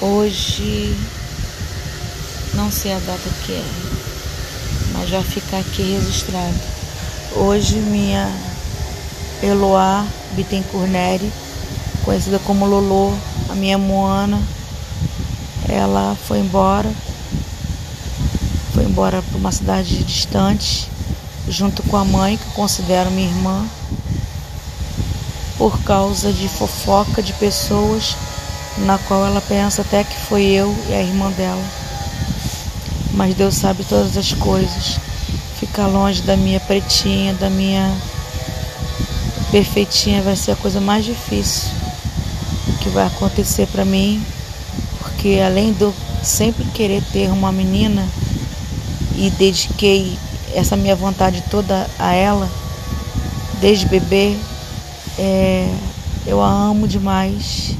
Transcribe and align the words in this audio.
Hoje 0.00 0.96
não 2.54 2.70
sei 2.70 2.92
a 2.92 3.00
data 3.00 3.30
que 3.44 3.52
é, 3.52 3.64
mas 4.92 5.10
vai 5.10 5.24
ficar 5.24 5.58
aqui 5.58 5.82
registrado. 5.82 6.54
Hoje 7.34 7.74
minha 7.78 8.32
Eloá 9.42 10.06
Bittencourt 10.36 10.88
Neri, 10.88 11.32
conhecida 12.04 12.38
como 12.38 12.64
Lolo, 12.64 13.18
a 13.48 13.56
minha 13.56 13.76
Moana, 13.76 14.40
ela 15.68 16.16
foi 16.28 16.38
embora. 16.38 16.92
Foi 18.74 18.84
embora 18.84 19.20
para 19.20 19.36
uma 19.36 19.50
cidade 19.50 20.04
distante, 20.04 20.88
junto 21.48 21.82
com 21.82 21.96
a 21.96 22.04
mãe, 22.04 22.36
que 22.36 22.46
eu 22.46 22.52
considero 22.52 23.10
minha 23.10 23.28
irmã, 23.28 23.66
por 25.56 25.76
causa 25.80 26.32
de 26.32 26.48
fofoca 26.48 27.20
de 27.20 27.32
pessoas 27.32 28.14
na 28.84 28.98
qual 28.98 29.26
ela 29.26 29.40
pensa 29.40 29.82
até 29.82 30.04
que 30.04 30.16
foi 30.16 30.44
eu 30.44 30.74
e 30.88 30.94
a 30.94 31.02
irmã 31.02 31.30
dela. 31.32 31.64
Mas 33.12 33.34
Deus 33.34 33.54
sabe 33.54 33.84
todas 33.84 34.16
as 34.16 34.32
coisas. 34.32 34.98
Ficar 35.58 35.86
longe 35.86 36.22
da 36.22 36.36
minha 36.36 36.60
pretinha, 36.60 37.34
da 37.34 37.50
minha 37.50 37.92
perfeitinha 39.50 40.22
vai 40.22 40.36
ser 40.36 40.52
a 40.52 40.56
coisa 40.56 40.80
mais 40.80 41.04
difícil 41.04 41.70
que 42.80 42.88
vai 42.90 43.06
acontecer 43.06 43.66
para 43.66 43.84
mim, 43.84 44.22
porque 44.98 45.40
além 45.44 45.74
eu 45.80 45.92
sempre 46.22 46.64
querer 46.66 47.02
ter 47.12 47.28
uma 47.30 47.50
menina 47.50 48.06
e 49.16 49.30
dediquei 49.30 50.18
essa 50.54 50.76
minha 50.76 50.94
vontade 50.94 51.42
toda 51.50 51.88
a 51.98 52.12
ela 52.12 52.48
desde 53.60 53.86
bebê, 53.86 54.36
é, 55.18 55.68
eu 56.26 56.40
a 56.42 56.48
amo 56.48 56.86
demais. 56.86 57.74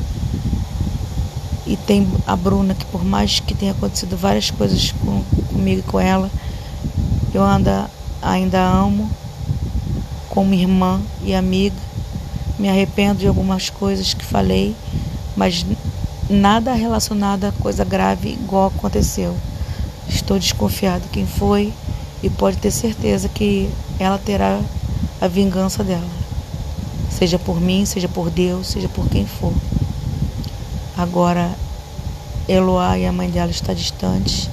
E 1.68 1.76
tem 1.76 2.08
a 2.26 2.34
Bruna, 2.34 2.74
que 2.74 2.86
por 2.86 3.04
mais 3.04 3.40
que 3.40 3.54
tenha 3.54 3.72
acontecido 3.72 4.16
várias 4.16 4.50
coisas 4.50 4.90
com, 4.92 5.22
comigo 5.52 5.80
e 5.80 5.82
com 5.82 6.00
ela, 6.00 6.30
eu 7.34 7.44
anda, 7.44 7.90
ainda 8.22 8.58
amo 8.58 9.10
como 10.30 10.54
irmã 10.54 10.98
e 11.22 11.34
amiga. 11.34 11.76
Me 12.58 12.70
arrependo 12.70 13.20
de 13.20 13.28
algumas 13.28 13.68
coisas 13.68 14.14
que 14.14 14.24
falei, 14.24 14.74
mas 15.36 15.66
nada 16.30 16.72
relacionado 16.72 17.44
a 17.44 17.52
coisa 17.52 17.84
grave 17.84 18.30
igual 18.30 18.68
aconteceu. 18.68 19.36
Estou 20.08 20.38
desconfiada 20.38 21.04
quem 21.12 21.26
foi 21.26 21.70
e 22.22 22.30
pode 22.30 22.56
ter 22.56 22.70
certeza 22.70 23.28
que 23.28 23.68
ela 23.98 24.16
terá 24.16 24.58
a 25.20 25.28
vingança 25.28 25.84
dela. 25.84 26.08
Seja 27.10 27.38
por 27.38 27.60
mim, 27.60 27.84
seja 27.84 28.08
por 28.08 28.30
Deus, 28.30 28.68
seja 28.68 28.88
por 28.88 29.06
quem 29.08 29.26
for. 29.26 29.52
Agora, 30.96 31.54
Eloá 32.48 32.98
e 32.98 33.04
a 33.04 33.12
mãe 33.12 33.28
dela 33.28 33.50
está 33.50 33.74
distante. 33.74 34.50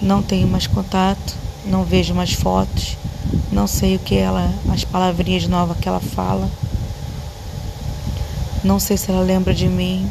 Não 0.00 0.22
tenho 0.22 0.46
mais 0.46 0.68
contato, 0.68 1.34
não 1.66 1.82
vejo 1.84 2.14
mais 2.14 2.32
fotos, 2.32 2.96
não 3.50 3.66
sei 3.66 3.96
o 3.96 3.98
que 3.98 4.14
ela, 4.14 4.54
as 4.72 4.84
palavrinhas 4.84 5.48
novas 5.48 5.76
que 5.78 5.88
ela 5.88 5.98
fala. 5.98 6.48
Não 8.62 8.78
sei 8.78 8.96
se 8.96 9.10
ela 9.10 9.20
lembra 9.20 9.52
de 9.52 9.68
mim. 9.68 10.08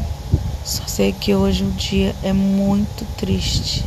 Só 0.66 0.84
sei 0.86 1.14
que 1.14 1.34
hoje 1.34 1.64
o 1.64 1.72
dia 1.72 2.14
é 2.22 2.34
muito 2.34 3.06
triste. 3.16 3.86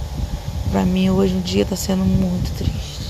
Para 0.73 0.85
mim 0.87 1.11
hoje 1.11 1.37
o 1.37 1.41
dia 1.41 1.63
está 1.63 1.77
sendo 1.77 2.05
muito 2.05 2.51
triste. 2.57 3.04